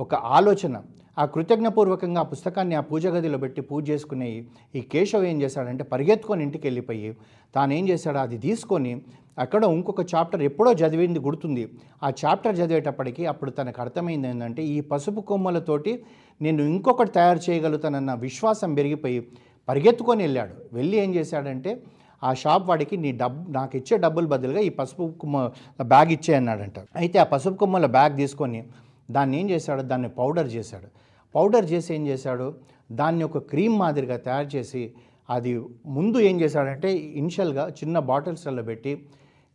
ఒక 0.00 0.14
ఆలోచన. 0.14 0.76
ఆ 1.16 1.24
కృతజ్ఞపూర్వకంగా 1.24 2.20
ఆ 2.20 2.22
పుస్తకాన్ని 2.22 2.74
ఆ 2.74 2.80
పూజ 2.80 3.06
గదిలో 3.06 3.38
పెట్టి 3.38 3.60
పూజ 3.60 3.90
చేసుకునే 3.90 4.26
ఈ- 4.74 4.80
కేశవ్ 4.92 5.24
ఏం 5.24 5.42
చేశాడంటే 5.42 5.84
పరిగెత్తుకొని 5.84 6.42
ఇంటికి 6.42 6.66
వెళ్ళిపోయి 6.66 7.10
తాను 7.54 7.72
ఏం 7.72 7.88
చేశాడు 7.88 8.18
అది 8.18 8.38
తీసుకొని 8.38 8.92
అక్కడ 9.38 9.64
ఇంకొక 9.64 10.00
చాప్టర్ 10.14 10.42
ఎప్పుడో 10.42 10.72
చదివింది 10.72 11.18
గుర్తుంది. 11.18 11.64
ఆ 12.02 12.12
చాప్టర్ 12.24 12.58
చదివేటప్పటికి 12.58 13.26
అప్పుడు 13.26 13.50
తనకు 13.50 13.80
అర్థమైంది 13.80 14.28
ఏంటంటే 14.28 14.62
ఈ 14.66 14.80
పసుపు 14.80 15.20
కొమ్మలతోటి 15.20 15.92
నేను 16.40 16.62
ఇంకొకటి 16.62 17.10
తయారు 17.10 17.50
చేయగలుగుతానన్న 17.50 18.14
విశ్వాసం 18.14 18.74
పెరిగిపోయి 18.74 19.20
పరిగెత్తుకొని 19.68 20.22
వెళ్ళాడు. 20.22 20.54
వెళ్ళి 20.72 20.96
ఏం 20.96 21.14
చేశాడంటే 21.14 21.70
ఆ 22.22 22.34
షాప్ 22.34 22.68
వాడికి 22.68 22.96
నీ 22.96 23.12
డబ్బు 23.12 23.50
నాకు 23.50 23.76
ఇచ్చే 23.76 23.96
డబ్బులు 23.96 24.26
బదులుగా 24.26 24.60
ఈ 24.60 24.68
పసుపు 24.68 25.14
కొమ్మ 25.20 25.38
బ్యాగ్ 25.82 26.12
ఇచ్చే 26.12 26.34
అన్నాడంట 26.34 26.78
అయితే 26.96 27.18
ఆ 27.18 27.24
పసుపు 27.24 27.54
కొమ్మల 27.54 27.86
బ్యాగ్ 27.86 28.16
తీసుకొని 28.16 28.60
దాన్ని 29.10 29.40
ఏం 29.40 29.50
చేశాడు? 29.50 29.82
దాన్ని 29.82 30.08
పౌడర్ 30.08 30.48
చేశాడు. 30.48 30.88
పౌడర్ 31.34 31.66
చేసి 31.72 31.90
ఏం 31.94 32.06
చేశాడు? 32.06 32.48
దాన్ని 32.92 33.24
ఒక 33.24 33.38
క్రీమ్ 33.52 33.78
మాదిరిగా 33.78 34.16
తయారు 34.16 34.48
చేసి 34.56 34.82
అది 35.28 35.52
ముందు 35.96 36.18
ఏం 36.30 36.36
చేశాడంటే 36.40 36.90
ఇనిషియల్గా 37.20 37.68
చిన్న 37.68 37.98
బాటిల్స్లలో 37.98 38.62
పెట్టి 38.62 38.92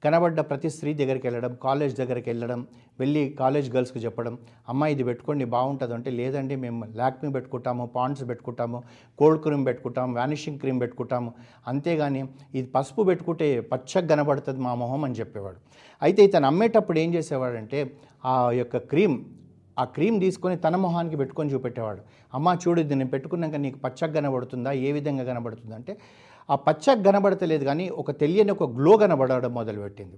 కనబడ్డ 0.03 0.39
ప్రతి 0.39 0.69
స్త్రీ 0.75 0.91
దగ్గరికి 0.99 1.25
వెళ్ళడం 1.27 1.57
కాలేజ్ 1.63 1.93
దగ్గరికి 1.99 2.27
వెళ్ళడం 2.29 2.67
వెళ్ళి 2.99 3.29
కాలేజ్ 3.41 3.67
గర్ల్స్కి 3.75 3.99
చెప్పడం 3.99 4.37
అమ్మ 4.69 4.85
ఇది 4.93 5.03
పెట్టుకోండి 5.03 5.45
బాగుంటుంది 5.45 5.93
అంటే 5.93 6.09
లేదండి 6.11 6.55
మేము 6.55 6.85
లాక్మీ 6.99 7.29
పెట్టుకుంటాము 7.31 7.85
పాండ్స్ 7.95 8.23
పెట్టుకుంటాము 8.29 8.83
కోల్డ్ 9.19 9.41
క్రీమ్ 9.43 9.65
పెట్టుకుంటాము 9.65 10.15
వానిషింగ్ 10.19 10.59
క్రీమ్ 10.59 10.79
పెట్టుకుంటాము. 10.81 11.33
అంతేగాని 11.67 12.23
ఇది 12.55 12.67
పసుపు 12.75 13.01
పెట్టుకుంటే 13.01 13.61
పచ్చగా 13.73 14.07
కనబడుతుంది 14.07 14.59
మా 14.59 14.73
మొహం 14.75 15.03
అని 15.03 15.13
చెప్పేవాడు. 15.13 15.59
అయితే 16.01 16.23
ఇతను 16.23 16.47
అమ్మేటప్పుడు 16.47 16.99
ఏం 16.99 17.13
చేసేవాడంటే 17.13 17.81
ఆ 18.25 18.51
యొక్క 18.51 18.77
క్రీమ్ 18.77 19.17
ఆ 19.81 19.85
క్రీమ్ 19.85 20.19
తీసుకొని 20.19 20.57
తన 20.57 20.75
మొహానికి 20.75 21.17
పెట్టుకొని 21.17 21.53
చూపెట్టేవాడు. 21.53 22.01
అమ్మ 22.33 22.57
చూడు 22.67 22.81
ఇది 22.81 22.95
నేను 22.95 23.09
పెట్టుకున్నాక 23.09 23.55
నీకు 23.55 23.79
పచ్చగా 23.79 24.13
కనబడుతుందా? 24.13 24.71
ఏ 24.71 24.91
విధంగా 24.91 25.23
కనబడుతుందా? 25.23 25.75
అంటే 25.75 25.97
ఆ 26.49 26.55
పచ్చగా 26.55 27.03
కనబడతలేదు 27.03 27.65
కానీ 27.65 27.89
ఒక 27.89 28.11
తెలియని 28.11 28.51
ఒక 28.51 28.63
గ్లో 28.63 28.97
కనబడడం 28.97 29.53
మొదలుపెట్టింది. 29.53 30.15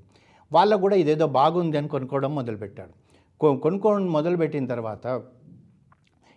వాళ్ళకు 0.53 0.81
కూడా 0.81 0.95
ఇదేదో 0.95 1.27
బాగుంది 1.27 1.77
అని 1.77 1.87
కొనుక్కోవడం 1.87 2.35
మొదలుపెట్టాడు. 2.35 2.89
కొ- 3.39 3.57
కొనుక్కోవడం 3.57 4.05
మొదలుపెట్టిన 4.05 4.65
తర్వాత 4.65 5.21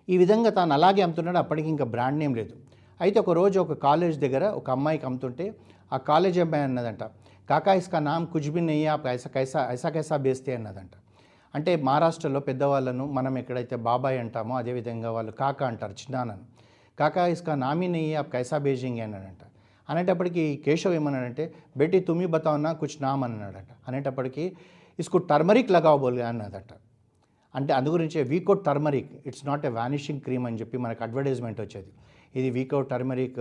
ఈ 0.09 0.19
విధంగా 0.19 0.51
తాను 0.51 0.73
అలాగే 0.73 1.03
అమ్ముతున్నాడు. 1.03 1.39
అప్పటికి 1.39 1.69
ఇంకా 1.69 1.85
బ్రాండ్ 1.85 2.19
నేమ్ 2.19 2.37
లేదు. 2.37 2.55
అయితే 3.01 3.21
ఒక 3.21 3.31
రోజు 3.31 3.61
ఒక 3.61 3.73
కాలేజ్ 3.73 4.21
దగ్గర 4.21 4.45
ఒక 4.45 4.71
అమ్మాయికి 4.71 5.07
అమ్ముతుంటే 5.07 5.55
ఆ 5.93 5.97
కాలేజ్ 5.97 6.39
అమ్మాయి 6.39 6.65
అన్నదంట 6.65 7.03
కాకా 7.51 7.73
ఇస్కా 7.73 7.99
నామ్ 7.99 8.27
కుజ్బి 8.27 8.61
నయ్యా 8.61 8.97
కైసా 8.97 9.31
కైసా 9.31 9.67
ఐసా 9.71 9.89
కైసా 9.89 10.17
బేస్తే 10.17 10.55
అన్నదంట. 10.55 10.91
అంటే 11.57 11.73
మహారాష్ట్రలో 11.89 12.41
పెద్దవాళ్ళను 12.41 13.05
మనం 13.17 13.35
ఎక్కడైతే 13.39 13.77
బాబాయ్ 13.89 14.19
అంటామో 14.19 14.55
అదేవిధంగా 14.57 15.11
వాళ్ళు 15.17 15.33
కాకా 15.43 15.67
అంటారు 15.67 15.93
చిన్నానని 15.93 16.47
కాకా 16.99 17.23
ఇస్కా 17.35 17.55
నామినీ 17.55 17.89
నెయ్యి 17.95 18.15
ఆప్ 18.21 18.31
కైసా 18.33 18.59
బేజింగ్ 18.67 19.01
అన్నాడంట. 19.05 19.43
అనేటప్పటికి 19.89 20.45
కేశవ్ 20.65 20.95
ఏమన్నాడంటే 20.95 21.45
బేటీ 21.77 21.99
తుమి 22.01 22.27
బతావునా 22.27 22.73
కుచ్ 22.73 22.97
నామ్ 23.03 23.25
అన్నాడట. 23.25 23.71
అనేటప్పటికి 23.89 24.45
ఇస్కు 24.99 25.19
టర్మరిక్ 25.31 25.71
లగావు 25.71 26.11
అన్నదట. 26.31 26.73
అంటే 27.55 27.73
అందు 27.73 27.91
గురించి 27.97 28.23
Vicco 28.23 28.55
turmeric 28.69 29.13
it's 29.29 29.45
not 29.47 29.67
a 29.67 29.69
vanishing 29.69 30.21
cream 30.21 30.47
అని 30.47 30.57
చెప్పి 30.57 30.77
మనకు 30.79 31.03
అడ్వర్టైజ్మెంట్ 31.05 31.61
వచ్చేది. 31.61 31.91
ఇది 32.39 32.51
వీకో 32.51 32.81
టర్మరిక్ 32.93 33.41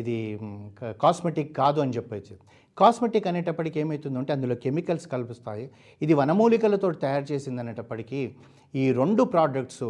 ఇది 0.00 0.16
కాస్మెటిక్ 1.02 1.56
కాదు 1.56 1.80
అని 1.80 1.92
చెప్పేసి 1.92 2.34
కాస్మెటిక్ 2.80 3.26
అనేటప్పటికి 3.30 3.76
ఏమవుతుందంటే 3.82 4.32
అందులో 4.36 4.54
కెమికల్స్ 4.64 5.06
కలుపుస్తాయి. 5.14 5.64
ఇది 6.04 6.14
వనమూలికలతో 6.20 6.88
తయారు 7.04 7.26
చేసింది 7.32 7.60
అనేటప్పటికీ 7.64 8.20
ఈ 8.82 8.86
రెండు 9.00 9.22
ప్రోడక్ట్స్ 9.34 9.84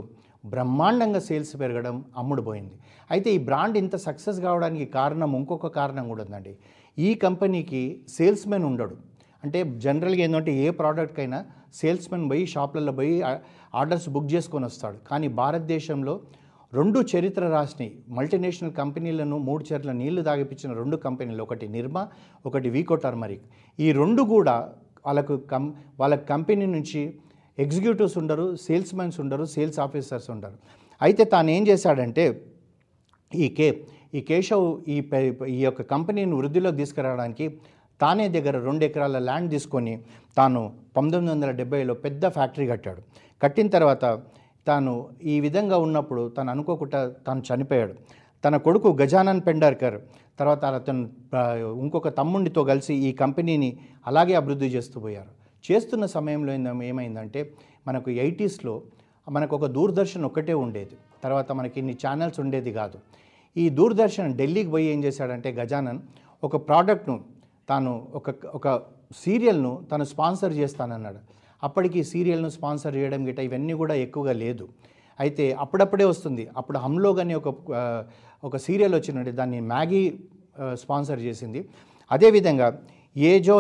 బ్రహ్మాండంగా 0.52 1.20
సేల్స్ 1.28 1.54
పెరగడం 1.60 1.96
అమ్ముడుపోయింది. 2.20 2.74
అయితే 3.14 3.28
ఈ 3.36 3.40
బ్రాండ్ 3.48 3.76
ఇంత 3.82 3.96
సక్సెస్ 4.06 4.38
కావడానికి 4.46 4.84
కారణం 4.98 5.30
ఇంకొక 5.38 5.68
కారణం 5.78 6.04
కూడా 6.12 6.22
ఉందండి. 6.26 6.52
ఈ 7.06 7.10
కంపెనీకి 7.24 7.82
సేల్స్మెన్ 8.16 8.66
ఉండడు. 8.70 8.96
అంటే 9.44 9.58
జనరల్గా 9.84 10.22
ఏంటంటే 10.26 10.52
ఏ 10.64 10.68
ప్రోడక్ట్కైనా 10.80 11.40
సేల్స్మెన్ 11.80 12.24
పోయి 12.30 12.44
షాప్లలో 12.54 12.92
పోయి 13.00 13.14
ఆర్డర్స్ 13.80 14.08
బుక్ 14.14 14.30
చేసుకొని 14.34 14.66
వస్తాడు. 14.70 14.98
కానీ 15.10 15.28
భారతదేశంలో 15.40 16.14
రెండు 16.78 16.98
చరిత్ర 17.12 17.44
రాసినాయి. 17.54 17.90
మల్టీనేషనల్ 18.16 18.74
కంపెనీలను 18.80 19.36
మూడు 19.46 19.62
చెర్ల 19.68 19.92
నీళ్ళు 20.00 20.22
తాగిపించిన 20.28 20.70
రెండు 20.80 20.96
కంపెనీలు 21.06 21.42
ఒకటి 21.46 21.66
నిర్మా 21.76 22.02
ఒకటి 22.48 22.68
వీకో 22.76 22.96
టర్మరిక్. 23.04 23.46
ఈ 23.78 23.88
రెండు 24.00 24.22
కూడా 24.34 24.54
వాళ్ళకు 25.06 25.36
కం 25.52 25.64
వాళ్ళ 26.00 26.14
కంపెనీ 26.32 26.66
నుంచి 26.76 27.02
ఎగ్జిక్యూటివ్స్ 27.64 28.16
ఉండరు 28.22 28.46
సేల్స్ 28.66 28.94
మెన్స్ 28.98 29.18
ఉండరు 29.22 29.44
సేల్స్ 29.54 29.80
ఆఫీసర్స్ 29.86 30.28
ఉండరు. 30.34 30.56
అయితే 31.00 31.22
తాను 31.34 31.50
ఏం 31.56 31.62
చేశాడంటే 31.70 32.24
ఈ 33.32 33.48
కే 33.58 33.68
ఈ 34.18 34.20
కేశవ్ 34.28 34.66
ఈ 34.94 34.96
ఈ 35.56 35.60
యొక్క 35.66 35.82
కంపెనీని 35.94 36.34
వృద్ధిలోకి 36.40 36.78
తీసుకురావడానికి 36.82 37.46
తానే 38.00 38.26
దగ్గర 38.34 38.56
రెండు 38.66 38.84
ఎకరాల 38.88 39.18
ల్యాండ్ 39.28 39.48
తీసుకొని 39.54 39.94
తాను 40.38 40.60
పంతొమ్మిది 40.96 41.32
వందల 41.32 41.50
డెబ్బైలో 41.60 41.94
పెద్ద 42.04 42.22
ఫ్యాక్టరీ 42.36 42.66
కట్టాడు. 42.70 43.00
కట్టిన 43.42 43.68
తర్వాత 43.74 44.04
తాను 44.66 44.92
ఈ 45.22 45.40
విధంగా 45.40 45.76
ఉన్నప్పుడు 45.78 46.28
తను 46.28 46.50
అనుకోకుండా 46.50 47.00
తాను 47.26 47.42
చనిపోయాడు. 47.48 47.94
తన 48.44 48.56
కొడుకు 48.56 48.88
గజానన్ 49.02 49.40
పెండార్కర్ 49.46 50.00
తర్వాత 50.38 50.64
అతను 50.64 51.08
ఇంకొక 51.82 52.08
తమ్ముడితో 52.18 52.64
కలిసి 52.64 52.94
ఈ 52.94 53.12
కంపెనీని 53.12 53.70
అలాగే 54.06 54.34
అభివృద్ధి 54.34 54.66
చేస్తూ 54.66 55.00
పోయారు. 55.00 55.32
చేస్తున్న 55.64 56.06
సమయంలో 56.06 56.52
ఏమైందంటే 56.84 57.40
మనకు 57.88 58.10
ఎయిటీస్లో 58.10 58.82
మనకు 59.28 59.56
ఒక 59.56 59.66
దూరదర్శన్ 59.66 60.24
ఒక్కటే 60.24 60.54
ఉండేది. 60.54 60.96
తర్వాత 61.24 61.52
మనకి 61.52 61.76
ఇన్ని 61.80 61.94
ఛానల్స్ 62.06 62.40
ఉండేది 62.40 62.72
కాదు. 62.72 62.98
ఈ 63.56 63.68
దూరదర్శన్ 63.68 64.34
ఢిల్లీకి 64.36 64.70
పోయి 64.70 64.86
ఏం 64.86 65.04
చేశాడంటే 65.04 65.52
గజానన్ 65.52 66.00
ఒక 66.44 66.56
ప్రోడక్ట్ను 66.68 67.20
తాను 67.68 67.92
ఒక 68.14 68.34
ఒక 68.54 68.68
సీరియల్ను 69.16 69.72
తను 69.92 70.04
స్పాన్సర్ 70.04 70.52
చేస్తానన్నాడు. 70.52 71.20
అప్పటికి 71.62 72.00
సీరియల్ను 72.12 72.50
స్పాన్సర్ 72.56 72.94
చేయడం 72.96 73.20
గిట్ట 73.28 73.40
ఇవన్నీ 73.48 73.74
కూడా 73.82 73.94
ఎక్కువగా 74.04 74.34
లేదు. 74.44 74.66
అయితే 75.18 75.44
అప్పుడప్పుడే 75.64 76.04
వస్తుంది. 76.04 76.44
అప్పుడు 76.56 76.78
హమ్లోగ్ 76.78 77.20
అని 77.24 77.34
ఒక 77.40 77.48
ఒక 78.48 78.56
సీరియల్ 78.66 78.94
వచ్చినట్టు 78.98 79.32
దాన్ని 79.40 79.60
మ్యాగీ 79.72 80.02
స్పాన్సర్ 80.82 81.20
చేసింది. 81.20 81.60
అదేవిధంగా 82.10 82.68
ఏ 83.16 83.32
జో 83.46 83.56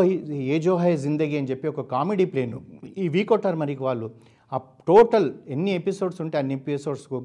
ఏ 0.54 0.56
జో 0.64 0.74
హై 0.76 0.90
జిందగీ 0.96 1.36
అని 1.38 1.48
చెప్పి 1.50 1.66
ఒక 1.68 1.80
కామెడీ 1.94 2.24
ప్లేను. 2.32 2.58
ఈ 3.02 3.06
వీకో 3.16 3.36
టర్మరిక్ 3.44 3.82
వాళ్ళు. 3.88 4.06
ఆ 4.52 4.58
టోటల్ 4.88 5.28
ఎన్ని 5.54 5.72
ఎపిసోడ్స్ 5.80 6.20
ఉంటే 6.24 6.36
అన్ని 6.38 6.54
ఎపిసోడ్స్కు 6.60 7.18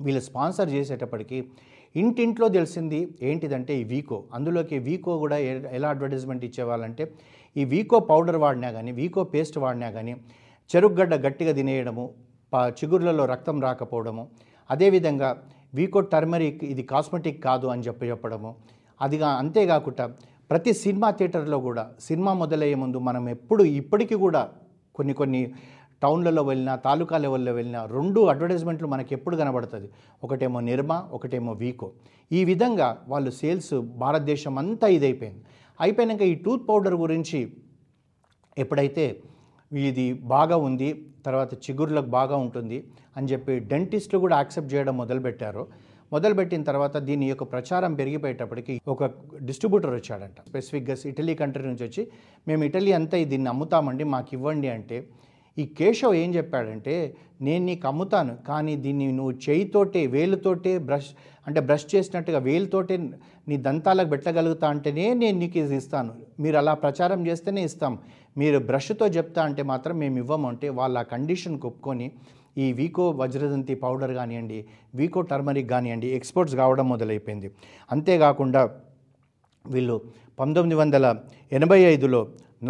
వీళ్ళు 0.00 0.22
స్పాన్సర్ 0.28 0.70
చేసేటప్పటికి 0.76 1.38
ఇంటింట్లో 1.94 2.46
తెలిసింది 2.48 2.98
ఏంటిదంటే 3.22 3.72
ఈ 3.80 3.84
వీకో. 3.92 4.16
అందులోకి 4.36 4.76
వీకో 4.88 5.12
కూడా 5.24 5.36
ఎలా 5.78 5.88
అడ్వర్టైజ్మెంట్ 5.94 6.44
ఇచ్చేవాళ్ళంటే 6.48 7.04
ఈ 7.56 7.64
వీకో 7.64 8.00
పౌడర్ 8.00 8.36
వాడినా 8.36 8.70
కానీ 8.70 8.92
వీకో 8.92 9.24
పేస్ట్ 9.24 9.58
వాడినా 9.58 9.90
కానీ 9.90 10.12
చెరుగ్గడ్డ 10.70 11.14
గట్టిగా 11.14 11.52
తినేయడము 11.52 12.04
ప- 12.52 12.68
చిగుర్లలో 12.70 13.24
రక్తం 13.24 13.60
రాకపోవడము 13.60 14.22
అదేవిధంగా 14.70 15.28
వీకో 15.74 16.00
టర్మరిక్ 16.00 16.64
ఇది 16.64 16.82
కాస్మెటిక్ 16.82 17.44
కాదు 17.44 17.66
అని 17.66 17.82
చెప్పి 17.82 18.06
చెప్పడము 18.06 18.50
అదిగా 19.00 19.28
అంతేకాకుండా 19.28 20.04
ప్రతి 20.50 20.72
సినిమా 20.74 21.10
థియేటర్లో 21.10 21.58
కూడా 21.58 21.90
సినిమా 22.00 22.32
మొదలయ్యే 22.32 22.74
ముందు 22.74 22.98
మనం 22.98 23.28
ఎప్పుడు 23.28 23.64
ఇప్పటికీ 23.64 24.14
కూడా 24.14 24.42
కొన్ని 24.94 25.12
కొన్ని 25.12 25.40
టౌన్లలో 26.02 26.42
వెళ్ళినా 26.42 26.76
తాలూకా 26.76 27.18
లెవెల్లో 27.18 27.52
వెళ్ళినా 27.52 27.84
రెండు 27.84 28.20
అడ్వర్టైజ్మెంట్లు 28.20 28.88
మనకి 28.88 29.14
ఎప్పుడు 29.14 29.36
కనబడుతుంది. 29.36 29.88
ఒకటేమో 30.24 30.60
నిర్మా 30.60 31.08
ఒకటేమో 31.12 31.52
వీకో. 31.52 31.92
ఈ 32.32 32.44
విధంగా 32.44 33.04
వాళ్ళు 33.08 33.30
సేల్స్ 33.30 33.74
భారతదేశం 33.74 34.58
అంతా 34.58 34.86
ఇదైపోయింది. 34.86 35.42
అయిపోయినాక 35.80 36.24
ఈ 36.32 36.34
టూత్ 36.44 36.64
పౌడర్ 36.68 36.96
గురించి 37.04 37.40
ఎప్పుడైతే 38.56 39.04
ఇది 39.72 40.06
బాగా 40.34 40.56
ఉంది 40.68 40.88
తర్వాత 41.26 41.52
చిగుర్లకు 41.64 42.10
బాగా 42.18 42.36
ఉంటుంది 42.44 42.78
అని 43.18 43.28
చెప్పి 43.32 43.52
డెంటిస్టులు 43.70 44.18
కూడా 44.24 44.34
యాక్సెప్ట్ 44.40 44.70
చేయడం 44.74 44.94
మొదలుపెట్టారు. 45.02 45.62
మొదలుపెట్టిన 46.12 46.62
తర్వాత 46.68 46.96
దీని 47.08 47.26
యొక్క 47.30 47.44
ప్రచారం 47.52 47.92
పెరిగిపోయేటప్పటికి 48.00 48.74
ఒక 48.94 49.04
డిస్ట్రిబ్యూటర్ 49.48 49.94
వచ్చాడంట. 49.98 50.38
స్పెసిఫిక్గా 50.50 50.94
ఇటలీ 51.10 51.34
కంట్రీ 51.40 51.64
నుంచి 51.70 51.84
వచ్చి 51.88 52.02
మేము 52.48 52.62
ఇటలీ 52.68 52.92
అంతా 52.98 53.18
దీన్ని 53.32 53.50
అమ్ముతామండి 53.54 54.04
మాకు 54.14 54.30
ఇవ్వండి 54.36 54.70
అంటే 54.76 54.98
ఈ 55.56 55.64
కేశవ్ 55.78 56.14
ఏం 56.22 56.30
చెప్పాడంటే 56.36 56.94
నేను 57.46 57.62
నీకు 57.68 57.86
అమ్ముతాను 57.90 58.32
కానీ 58.48 58.72
దీన్ని 58.84 59.06
నువ్వు 59.18 59.34
చేయితోటే 59.46 60.00
వేలుతోటే 60.14 60.72
బ్రష్ 60.88 61.10
అంటే 61.46 61.60
బ్రష్ 61.68 61.86
చేసినట్టుగా 61.92 62.38
వేలుతోటే 62.48 62.96
నీ 63.48 63.56
దంతాలకు 63.66 64.08
పెట్టగలుగుతా 64.12 64.66
అంటేనే 64.74 65.06
నేను 65.22 65.36
నీకు 65.42 65.58
ఇది 65.62 65.76
ఇస్తాను. 65.82 66.12
మీరు 66.42 66.56
అలా 66.60 66.74
ప్రచారం 66.84 67.20
చేస్తేనే 67.28 67.62
ఇస్తాం. 67.70 67.94
మీరు 68.40 68.58
బ్రష్తో 68.68 69.06
చెప్తా 69.16 69.40
అంటే 69.48 69.62
మాత్రం 69.72 69.94
మేము 70.02 70.16
ఇవ్వము. 70.22 70.46
అంటే 70.52 70.68
వాళ్ళు 70.78 70.98
ఆ 71.02 71.04
కండిషన్ 71.14 71.58
ఒప్పుకొని 71.70 72.08
ఈ 72.62 72.66
వీకో 72.78 73.04
వజ్రదంతి 73.20 73.74
పౌడర్ 73.84 74.12
కానివ్వండి 74.18 74.58
వీకో 74.98 75.20
టర్మరిక్ 75.30 75.70
కానివ్వండి 75.74 76.08
ఎక్స్పోర్ట్స్ 76.18 76.56
కావడం 76.60 76.86
మొదలైపోయింది. 76.94 77.48
అంతేకాకుండా 77.94 78.62
వీళ్ళు 79.64 79.96
పంతొమ్మిది 80.40 80.76
వందల 80.80 81.06
ఎనభై 81.56 81.78
ఐదులో 81.92 82.20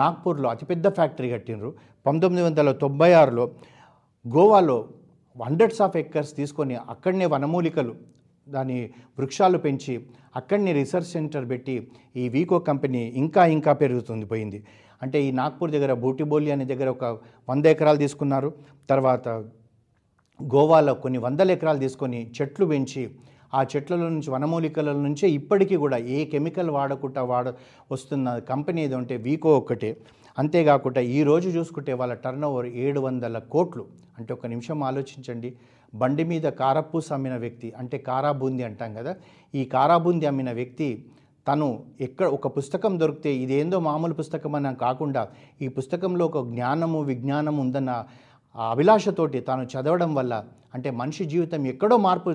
నాగ్పూర్లో 0.00 0.48
అతిపెద్ద 0.54 0.86
ఫ్యాక్టరీ 0.98 1.28
కట్టినరు 1.34 1.70
పంతొమ్మిది 2.06 2.42
వందల 2.46 2.72
తొంభై 2.82 3.10
ఆరులో 3.20 3.44
గోవాలో 4.24 4.78
హండ్రెడ్స్ 5.36 5.80
ఆఫ్ 5.86 5.96
ఎక్కర్స్ 6.02 6.32
తీసుకొని 6.40 6.74
అక్కడనే 6.92 7.26
వనమూలికలు 7.32 7.94
దాని 8.46 8.78
వృక్షాలు 9.18 9.58
పెంచి 9.64 9.94
అక్కడనే 10.38 10.72
రీసెర్చ్ 10.78 11.10
సెంటర్ 11.14 11.46
పెట్టి 11.52 11.74
ఈ 12.22 12.24
వీకో 12.34 12.56
కంపెనీ 12.68 13.02
ఇంకా 13.22 13.42
ఇంకా 13.56 13.72
పెరుగుతుంది 13.82 14.26
పోయింది. 14.32 14.58
అంటే 15.02 15.18
ఈ 15.26 15.30
నాగ్పూర్ 15.40 15.70
దగ్గర 15.74 15.92
బూటిబోలి 16.04 16.50
అనే 16.54 16.64
దగ్గర 16.72 16.88
ఒక 16.96 17.04
వంద 17.48 17.64
ఎకరాలు 17.74 17.98
తీసుకున్నారు. 18.04 18.50
తర్వాత 18.90 19.28
గోవాలో 20.40 20.92
కొన్ని 21.02 21.18
వందల 21.24 21.50
ఎకరాలు 21.56 21.80
తీసుకొని 21.84 22.20
చెట్లు 22.36 22.64
పెంచి 22.70 23.02
ఆ 23.58 23.60
చెట్ల 23.72 23.94
నుంచి 23.96 24.28
వనమూలికల 24.30 24.92
నుంచే 25.06 25.26
ఇప్పటికీ 25.30 25.76
కూడా 25.84 25.98
ఏ 26.16 26.18
కెమికల్ 26.32 26.70
వాడకుండా 26.70 27.22
వాడ 27.22 27.48
వస్తున్న 27.92 28.36
కంపెనీ 28.50 28.80
ఏదో 28.86 28.96
ఉంటే 29.02 29.16
వీకో 29.26 29.50
ఒక్కటే. 29.60 29.90
అంతేకాకుండా 30.38 31.00
ఈ 31.16 31.18
రోజు 31.22 31.48
చూసుకుంటే 31.48 31.92
వాళ్ళ 32.00 32.14
టర్న్ 32.24 32.44
ఓవర్ 32.44 32.68
ఏడు 32.84 33.00
వందల 33.00 33.38
కోట్లు. 33.54 33.84
అంటే 34.18 34.30
ఒక 34.34 34.46
నిమిషం 34.46 34.78
ఆలోచించండి. 34.82 35.50
బండి 35.94 36.24
మీద 36.24 36.46
కారపూస 36.60 37.08
అమ్మిన 37.12 37.34
వ్యక్తి 37.36 37.68
అంటే 37.80 37.98
కారాబూంది 38.08 38.62
అంటాం 38.64 38.90
కదా 38.94 39.12
ఈ 39.54 39.64
కారాబూంది 39.74 40.26
అమ్మిన 40.26 40.50
వ్యక్తి 40.52 40.88
తను 41.46 41.68
ఎక్కడ 42.00 42.26
ఒక 42.36 42.48
పుస్తకం 42.56 42.92
దొరికితే 43.00 43.30
ఇదేందో 43.36 43.78
మామూలు 43.80 44.14
పుస్తకం 44.14 44.54
అని 44.54 44.70
కాకుండా 44.76 45.22
ఈ 45.62 45.68
పుస్తకంలో 45.68 46.24
ఒక 46.26 46.40
జ్ఞానము 46.48 47.00
విజ్ఞానం 47.02 47.56
ఉందన్న 47.58 47.92
అభిలాషతోటి 48.56 49.38
తాను 49.40 49.64
చదవడం 49.64 50.10
వల్ల 50.14 50.34
అంటే 50.74 50.90
మనిషి 51.00 51.24
జీవితం 51.24 51.62
ఎక్కడో 51.66 51.96
మార్పు 51.96 52.30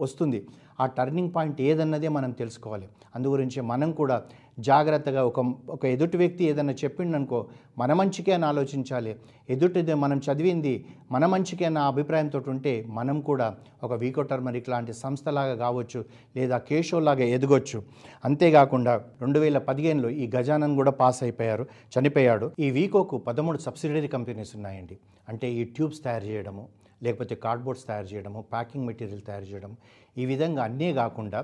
వస్తుంది. 0.00 0.46
ఆ 0.80 0.86
టర్నింగ్ 0.86 1.32
పాయింట్ 1.36 1.60
ఏదన్నదే 1.60 2.08
మనం 2.08 2.30
తెలుసుకోవాలి. 2.30 2.88
అందు 3.14 3.28
గురించి 3.28 3.60
మనం 3.60 3.92
కూడా 3.92 4.22
జాగ్రత్తగా 4.58 5.24
ఒక 5.24 5.40
ఒక 5.68 5.84
ఎదుటి 5.84 6.16
వ్యక్తి 6.16 6.44
ఏదైనా 6.44 6.74
చెప్పిండనుకో 6.84 7.38
మన 7.78 7.92
మంచికే 7.92 8.32
అని 8.32 8.44
ఆలోచించాలి. 8.44 9.16
ఎదుటిది 9.50 9.94
మనం 9.94 10.20
చదివింది 10.26 10.84
మన 11.12 11.26
మంచికే 11.26 11.64
అన్న 11.64 11.78
అభిప్రాయంతో 11.78 12.42
ఉంటే 12.46 12.84
మనం 12.88 13.20
కూడా 13.20 13.56
ఒక 13.84 13.92
వీకో 13.92 14.22
టర్మరిక్ 14.22 14.68
లాంటి 14.68 14.92
సంస్థలాగా 14.92 15.54
కావచ్చు 15.54 16.04
లేదా 16.36 16.58
కేశోలాగా 16.58 17.24
ఎదగొచ్చు. 17.24 17.82
అంతేకాకుండా 18.24 18.94
రెండు 19.20 19.38
వేల 19.38 19.58
పదిహేనులో 19.58 20.10
ఈ 20.10 20.30
గజానన్ 20.36 20.76
కూడా 20.76 20.90
పాస్ 20.90 21.22
అయిపోయారు 21.22 21.66
చనిపోయాడు. 21.94 22.50
ఈ 22.58 22.70
వీకోకు 22.70 23.18
పదమూడు 23.18 23.58
సబ్సిడరీ 23.58 24.08
కంపెనీస్ 24.08 24.56
ఉన్నాయండి. 24.56 24.98
అంటే 25.28 25.52
ఈ 25.52 25.64
ట్యూబ్స్ 25.64 26.04
తయారు 26.04 26.24
చేయడము 26.24 26.68
లేకపోతే 27.02 27.34
కార్డ్బోర్డ్స్ 27.44 27.86
తయారు 27.88 28.08
చేయడము 28.12 28.40
ప్యాకింగ్ 28.52 28.86
మెటీరియల్ 28.88 29.24
తయారు 29.28 29.46
చేయడం 29.50 29.72
ఈ 30.18 30.26
విధంగా 30.32 30.62
అన్నీ 30.68 30.88
కాకుండా 31.00 31.40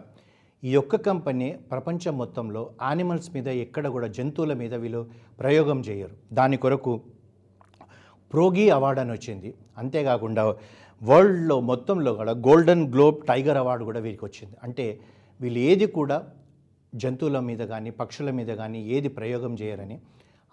ఈ 0.62 0.72
ఒక్క 0.80 0.96
కంపెనీ 1.08 1.48
ప్రపంచం 1.72 2.14
మొత్తంలో 2.22 2.62
యానిమల్స్ 2.82 3.28
మీద 3.34 3.48
ఎక్కడ 3.64 3.86
కూడా 3.96 4.08
జంతువుల 4.18 4.52
మీద 4.62 4.74
వీళ్ళు 4.74 5.02
ప్రయోగం 5.40 5.80
చేయరు. 5.88 6.14
దాని 6.32 6.56
కొరకు 6.56 6.92
ప్రోగీ 8.32 8.64
అవార్డు 8.76 9.00
అని 9.00 9.12
వచ్చింది. 9.12 9.50
అంతేకాకుండా 9.78 10.44
వరల్డ్లో 11.02 11.56
మొత్తంలో 11.70 12.10
కూడా 12.14 12.32
గోల్డెన్ 12.46 12.84
గ్లోబ్ 12.94 13.18
టైగర్ 13.26 13.58
అవార్డు 13.62 13.84
కూడా 13.84 14.00
వీరికి 14.00 14.24
వచ్చింది. 14.24 14.56
అంటే 14.62 14.86
వీళ్ళు 15.40 15.60
ఏది 15.70 15.86
కూడా 15.98 16.16
జంతువుల 16.92 17.38
మీద 17.50 17.62
కానీ 17.72 17.90
పక్షుల 18.00 18.30
మీద 18.30 18.50
కానీ 18.62 18.80
ఏది 18.96 19.08
ప్రయోగం 19.18 19.54
చేయరని 19.62 19.96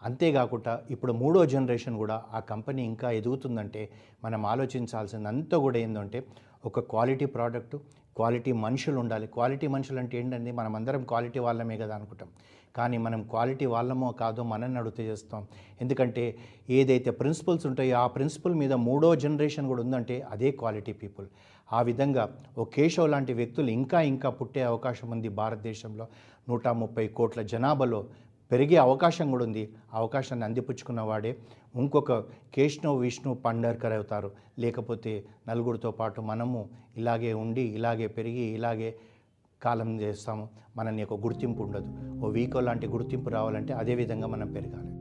అంతేకాకుండా 0.04 0.82
ఇప్పుడు 0.92 1.14
మూడో 1.14 1.46
జనరేషన్ 1.46 1.98
కూడా 1.98 2.24
ఆ 2.34 2.40
కంపెనీ 2.40 2.84
ఇంకా 2.84 3.12
ఎదుగుతుందంటే 3.12 3.90
మనం 4.24 4.46
ఆలోచించాల్సింది 4.46 5.56
కూడా 5.56 5.80
ఏంటంటే 5.80 6.24
ఒక 6.66 6.80
క్వాలిటీ 6.80 7.26
ప్రోడక్ట్ 7.26 7.76
క్వాలిటీ 8.16 8.52
మనుషులు 8.52 9.00
ఉండాలి. 9.00 9.28
క్వాలిటీ 9.28 9.68
మనుషులు 9.68 10.00
అంటే 10.00 10.18
ఏంటంటే 10.18 10.52
మనం 10.52 10.76
అందరం 10.76 11.04
క్వాలిటీ 11.04 11.40
వాళ్ళమే 11.40 11.78
కదా 11.78 11.96
అనుకుంటాం. 11.96 12.30
కానీ 12.76 12.98
మనం 12.98 13.24
క్వాలిటీ 13.24 13.66
వాళ్ళమో 13.66 14.12
కాదో 14.12 14.44
మనల్ని 14.44 14.78
అడిగితే 14.78 15.04
చేస్తాం. 15.04 15.48
ఎందుకంటే 15.82 16.38
ఏదైతే 16.70 17.12
ప్రిన్సిపల్స్ 17.12 17.66
ఉంటాయో 17.66 17.98
ఆ 17.98 18.08
ప్రిన్సిపల్ 18.08 18.56
మీద 18.56 18.74
మూడో 18.74 19.16
జనరేషన్ 19.16 19.68
కూడా 19.68 19.84
ఉందంటే 19.84 20.22
అదే 20.22 20.52
క్వాలిటీ 20.52 20.94
పీపుల్. 20.94 21.28
ఆ 21.74 21.82
విధంగా 21.82 22.38
ఓ 22.58 22.64
కేశవ్ 22.64 23.10
లాంటి 23.10 23.34
వ్యక్తులు 23.34 23.70
ఇంకా 23.70 24.02
ఇంకా 24.02 24.30
పుట్టే 24.30 24.64
అవకాశం 24.64 25.10
ఉంది 25.10 25.30
భారతదేశంలో. 25.30 26.08
నూట 26.50 26.68
ముప్పై 26.68 27.08
కోట్ల 27.08 27.42
జనాభాలో 27.42 28.06
పెరిగే 28.52 28.76
అవకాశం 28.78 29.32
కూడా 29.32 29.46
ఉంది. 29.46 29.74
అవకాశాన్ని 29.94 30.46
అందిపుచ్చుకున్న 30.46 31.02
వాడే 31.02 31.38
ఇంకొక 31.76 32.14
కేష్ణవ్ 32.54 33.00
విష్ణు 33.00 33.34
పండర్కర్ 33.34 33.94
అవుతారు. 33.94 34.32
లేకపోతే 34.60 35.26
నలుగురితో 35.48 35.92
పాటు 35.92 36.22
మనము 36.22 36.70
ఇలాగే 36.98 37.34
ఉండి 37.34 37.62
ఇలాగే 37.62 38.08
పెరిగి 38.08 38.42
ఇలాగే 38.42 38.96
కాలం 39.64 40.02
చేస్తాము. 40.02 40.50
మనని 40.78 41.04
ఒక 41.04 41.14
గుర్తింపు 41.14 41.64
ఉండదు. 41.64 42.20
ఓ 42.26 42.30
వీకో 42.30 42.60
లాంటి 42.60 42.88
గుర్తింపు 42.88 43.30
రావాలంటే 43.30 43.74
అదే 43.74 43.96
విధంగా 43.96 44.28
మనం 44.28 44.54
పెరగాలి. 44.54 45.01